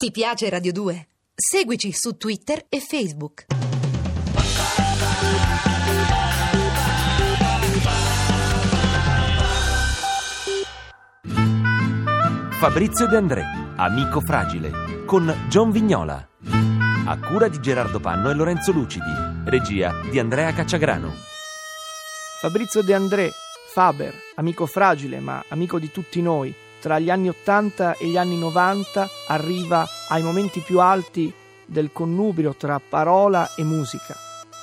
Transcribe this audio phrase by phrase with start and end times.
[0.00, 1.08] Ti piace Radio 2?
[1.34, 3.44] Seguici su Twitter e Facebook.
[12.58, 13.44] Fabrizio De André,
[13.76, 16.26] amico fragile, con John Vignola.
[17.04, 19.12] A cura di Gerardo Panno e Lorenzo Lucidi.
[19.44, 21.12] Regia di Andrea Cacciagrano.
[22.40, 23.30] Fabrizio De André,
[23.74, 28.36] Faber, amico fragile ma amico di tutti noi tra gli anni 80 e gli anni
[28.36, 31.32] 90 arriva ai momenti più alti
[31.64, 34.16] del connubio tra parola e musica,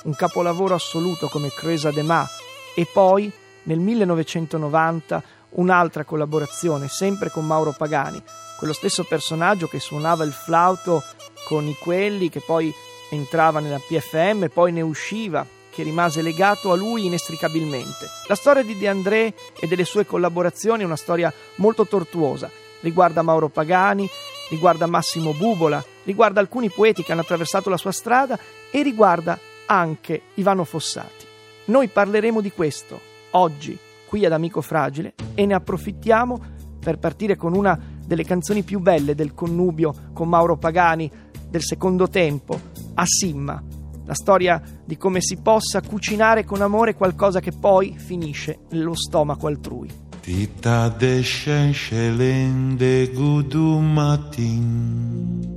[0.04, 2.28] un capolavoro assoluto come Cresa de Ma.
[2.76, 3.32] E poi
[3.64, 8.22] nel 1990 un'altra collaborazione sempre con Mauro Pagani,
[8.58, 11.04] quello stesso personaggio che suonava il flauto
[11.46, 12.74] con i quelli che poi
[13.10, 15.46] entrava nella PFM, poi ne usciva
[15.78, 18.08] che rimase legato a lui inestricabilmente.
[18.28, 22.50] La storia di De André e delle sue collaborazioni è una storia molto tortuosa.
[22.80, 24.10] Riguarda Mauro Pagani,
[24.50, 28.40] riguarda Massimo Bubola, riguarda alcuni poeti che hanno attraversato la sua strada
[28.72, 29.38] e riguarda
[29.68, 31.26] anche Ivano Fossati.
[31.66, 33.00] Noi parleremo di questo
[33.32, 38.80] oggi qui ad Amico Fragile e ne approfittiamo per partire con una delle canzoni più
[38.80, 41.12] belle del connubio con Mauro Pagani
[41.48, 42.60] del secondo tempo,
[42.96, 43.62] a Simma,
[44.08, 49.48] la storia di come si possa cucinare con amore qualcosa che poi finisce nello stomaco
[49.48, 49.92] altrui.
[50.22, 55.56] Tita descencelende gudu matin.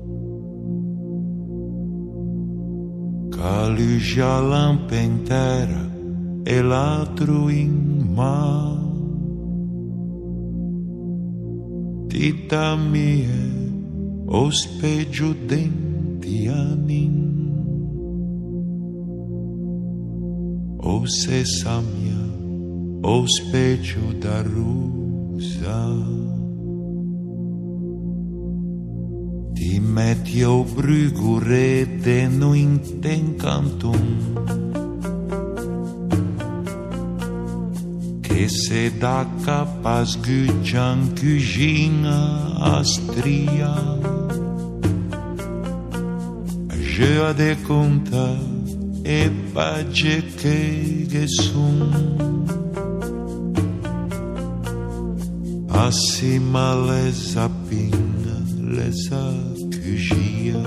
[3.31, 5.89] Caluja lampentera
[6.43, 8.77] e l'altro in ma.
[12.09, 13.49] Tita mia
[14.27, 17.50] ospeggio denti anin
[20.83, 22.17] o sesamia,
[23.03, 25.85] o specchio da rusa.
[29.55, 33.95] Ti metti o brugurete no intencantum
[38.23, 43.75] che se da capaz gugian cucina astria.
[46.81, 48.50] Je a de contar
[49.05, 51.91] e Epa de Kegesum
[55.69, 59.33] Acima lesa pinga, lesa
[59.71, 60.63] cugia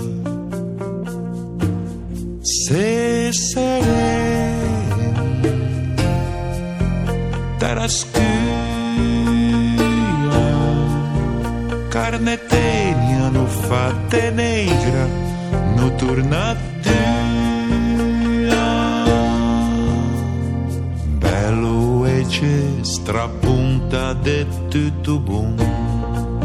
[2.43, 3.83] Se serem
[7.59, 8.23] Tarascuia
[11.91, 15.07] Carne tenia no fate negra
[15.77, 17.12] Noturna tenia
[22.23, 25.55] dolce strapunta de tutto buon.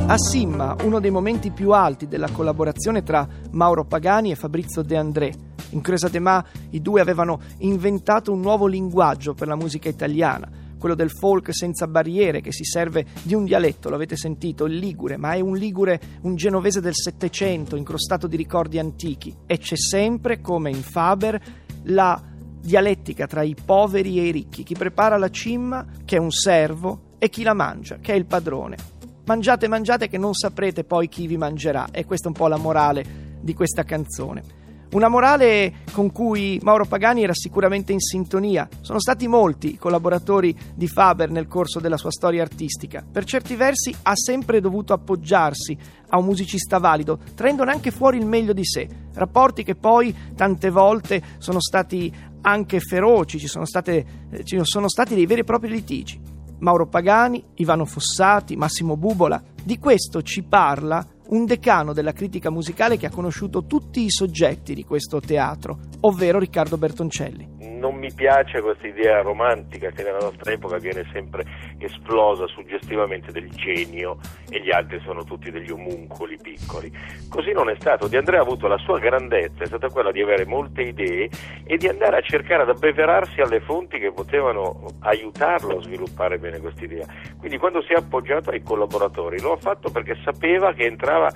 [0.07, 4.97] A Simma, uno dei momenti più alti della collaborazione tra Mauro Pagani e Fabrizio De
[4.97, 5.33] André.
[5.71, 10.49] In Cresa de Ma i due avevano inventato un nuovo linguaggio per la musica italiana,
[10.79, 15.17] quello del folk senza barriere che si serve di un dialetto, l'avete sentito, il ligure,
[15.17, 19.37] ma è un ligure, un genovese del Settecento, incrostato di ricordi antichi.
[19.47, 21.41] E c'è sempre, come in Faber,
[21.85, 22.28] la
[22.61, 27.15] dialettica tra i poveri e i ricchi, chi prepara la cimma, che è un servo,
[27.19, 28.77] e chi la mangia, che è il padrone.
[29.25, 32.57] Mangiate, mangiate che non saprete poi chi vi mangerà, e questa è un po' la
[32.57, 34.58] morale di questa canzone.
[34.91, 38.67] Una morale con cui Mauro Pagani era sicuramente in sintonia.
[38.81, 43.05] Sono stati molti i collaboratori di Faber nel corso della sua storia artistica.
[43.11, 45.77] Per certi versi ha sempre dovuto appoggiarsi
[46.09, 48.89] a un musicista valido, traendone anche fuori il meglio di sé.
[49.13, 52.11] Rapporti che poi tante volte sono stati
[52.41, 56.19] anche feroci, ci sono, state, eh, ci sono stati dei veri e propri litigi.
[56.61, 62.97] Mauro Pagani, Ivano Fossati, Massimo Bubola, di questo ci parla un decano della critica musicale
[62.97, 68.61] che ha conosciuto tutti i soggetti di questo teatro, ovvero Riccardo Bertoncelli non mi piace
[68.61, 71.45] questa idea romantica che nella nostra epoca viene sempre
[71.79, 74.19] esplosa suggestivamente del genio
[74.51, 76.93] e gli altri sono tutti degli omuncoli piccoli.
[77.29, 78.09] Così non è stato.
[78.09, 81.31] Di Andrea ha avuto la sua grandezza, è stata quella di avere molte idee
[81.65, 86.59] e di andare a cercare ad abbeverarsi alle fonti che potevano aiutarlo a sviluppare bene
[86.59, 87.07] questa idea.
[87.39, 91.31] Quindi quando si è appoggiato ai collaboratori lo ha fatto perché sapeva che entrava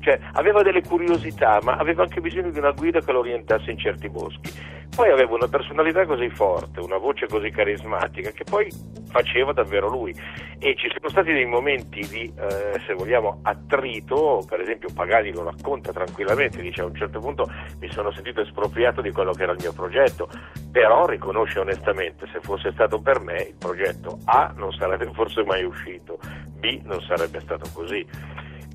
[0.00, 3.78] cioè aveva delle curiosità, ma aveva anche bisogno di una guida che lo orientasse in
[3.78, 4.69] certi boschi.
[4.94, 8.68] Poi aveva una personalità così forte, una voce così carismatica che poi
[9.10, 10.14] faceva davvero lui.
[10.58, 15.44] E ci sono stati dei momenti di, eh, se vogliamo, attrito, per esempio Pagani lo
[15.44, 19.52] racconta tranquillamente, dice a un certo punto mi sono sentito espropriato di quello che era
[19.52, 20.28] il mio progetto,
[20.70, 25.64] però riconosce onestamente se fosse stato per me il progetto A non sarebbe forse mai
[25.64, 26.18] uscito,
[26.58, 28.06] B non sarebbe stato così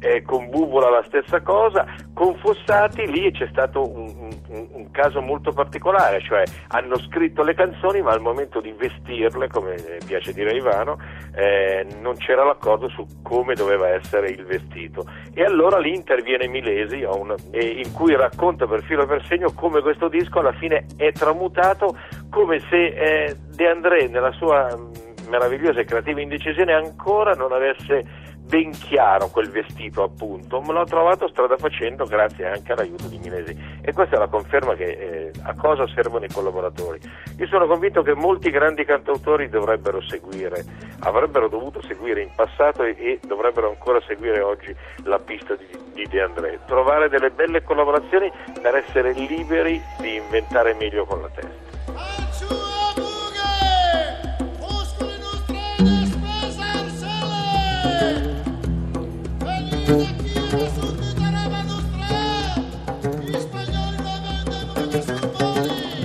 [0.06, 5.20] eh, con Bubola la stessa cosa, con Fossati lì c'è stato un, un, un, caso
[5.22, 9.76] molto particolare, cioè hanno scritto le canzoni ma al momento di vestirle, come
[10.06, 11.00] piace dire Ivano,
[11.36, 15.06] eh, non c'era l'accordo su come doveva essere il vestito.
[15.34, 19.54] E allora lì interviene Milesi una, eh, in cui racconta per filo e per segno
[19.54, 21.98] come questo disco alla fine è tramutato
[22.30, 28.25] come se eh, De André nella sua mm, meravigliosa e creativa indecisione ancora non avesse
[28.48, 33.58] ben chiaro quel vestito appunto, me l'ho trovato strada facendo grazie anche all'aiuto di Milesi
[33.82, 37.00] e questa è la conferma che eh, a cosa servono i collaboratori.
[37.38, 40.64] Io sono convinto che molti grandi cantautori dovrebbero seguire,
[41.00, 46.08] avrebbero dovuto seguire in passato e, e dovrebbero ancora seguire oggi la pista di, di
[46.08, 48.32] De André, trovare delle belle collaborazioni
[48.62, 51.75] per essere liberi di inventare meglio con la testa.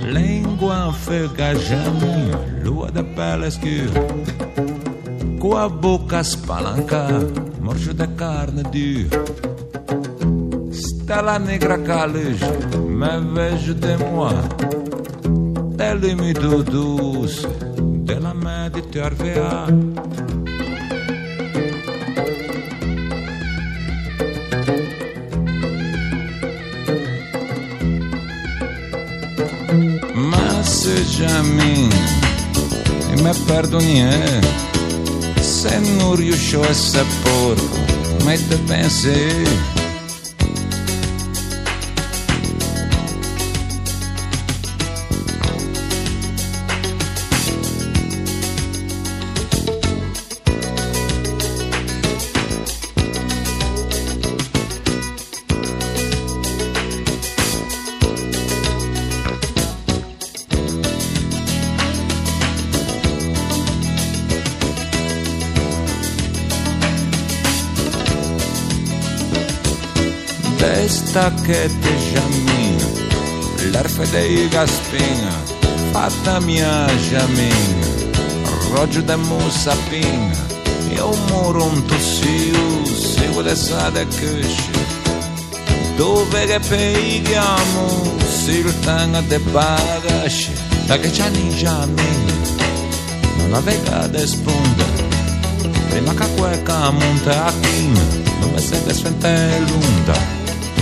[0.03, 2.05] Língua fergajante,
[2.63, 4.05] lua da pele escura
[5.39, 7.25] Com a boca spalancada,
[7.59, 9.23] morso da carne dura
[10.71, 14.35] Stella negra caleja, me vejo de moi
[15.75, 17.47] Delle mito doce,
[18.03, 19.65] della Mediterranea
[31.11, 31.89] Benjamin
[33.11, 34.01] e me perdoni
[35.41, 36.73] se non riuscio a
[37.21, 37.79] porco
[38.23, 39.43] ma te pensi
[70.73, 72.87] testa che te giammina,
[73.71, 75.33] l'erfe dei gaspina,
[75.91, 77.87] fatta mia giammina,
[78.71, 80.39] roggio de mussapina,
[80.89, 84.71] e un muro un tossio, si vuole sade cusci,
[85.97, 90.51] dove che peghiamo, si il tanga de bagasci,
[90.85, 92.33] da che c'ha ni giammina,
[93.37, 94.85] non aveva de sponda,
[95.89, 97.99] prima che quel monta a china,
[98.39, 100.40] non mi sente svente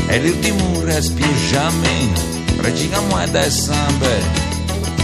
[0.10, 4.22] è l'ultimo respiro jamais Regina moeda e sambe.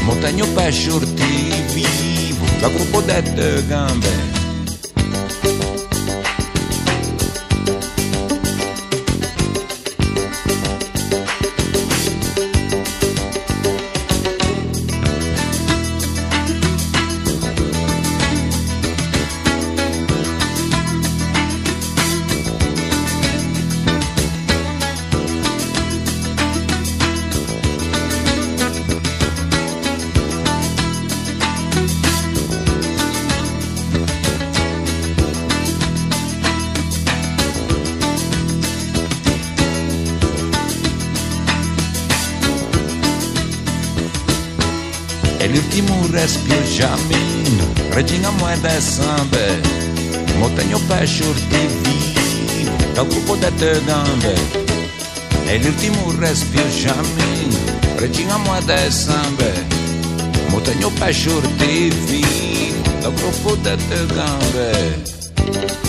[0.03, 4.34] Montagne pesce urti vivo La gruppo dette gambe
[45.45, 49.37] É è l'ultimo respiro giammino, regina moeda e samba,
[50.39, 54.33] montagno pescior di vivo, dal cupo da te gambe,
[55.45, 57.57] é è l'ultimo respiro giammino,
[57.97, 59.51] regina moeda e samba,
[60.47, 65.84] montagno pescior di vivo, dal cupo da te gambe.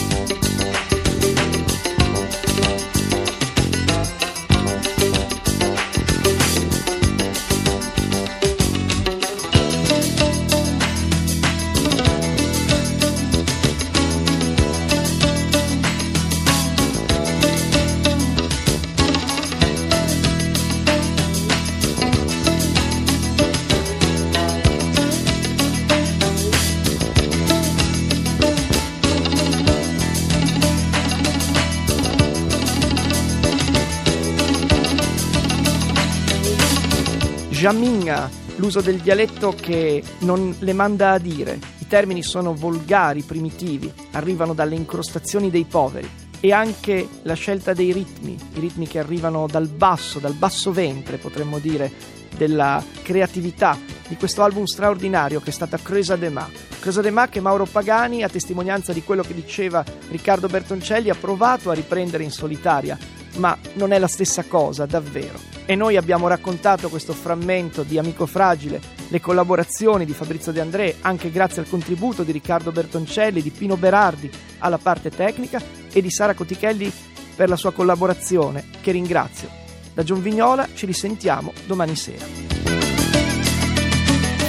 [37.66, 41.58] Giamminga, l'uso del dialetto che non le manda a dire.
[41.78, 46.08] I termini sono volgari, primitivi, arrivano dalle incrostazioni dei poveri.
[46.38, 51.16] E anche la scelta dei ritmi, i ritmi che arrivano dal basso, dal basso ventre,
[51.16, 51.90] potremmo dire,
[52.36, 56.48] della creatività di questo album straordinario che è stata Cresa de Ma.
[56.78, 61.16] Cresa de Ma che Mauro Pagani, a testimonianza di quello che diceva Riccardo Bertoncelli, ha
[61.16, 62.96] provato a riprendere in solitaria,
[63.38, 65.55] ma non è la stessa cosa, davvero.
[65.66, 70.96] E noi abbiamo raccontato questo frammento di Amico Fragile, le collaborazioni di Fabrizio De André,
[71.00, 75.60] anche grazie al contributo di Riccardo Bertoncelli, di Pino Berardi alla parte tecnica
[75.92, 76.90] e di Sara Cotichelli
[77.34, 79.48] per la sua collaborazione, che ringrazio.
[79.92, 82.24] Da John Vignola ci risentiamo domani sera.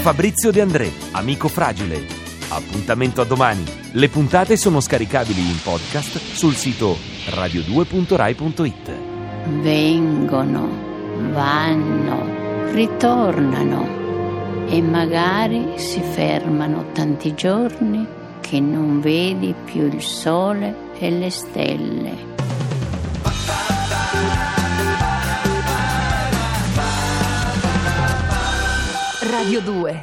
[0.02, 2.02] Fabrizio De André, Amico Fragile.
[2.50, 3.66] Appuntamento a domani.
[3.92, 6.96] Le puntate sono scaricabili in podcast sul sito
[7.26, 8.92] radio2.rai.it.
[9.62, 10.87] vengono,
[11.32, 18.06] vanno, ritornano e magari si fermano tanti giorni
[18.42, 22.36] che non vedi più il sole e le stelle.
[29.30, 30.02] Radio 2.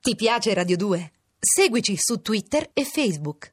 [0.00, 1.12] Ti piace Radio 2?
[1.38, 3.44] Seguici su Twitter e Facebook.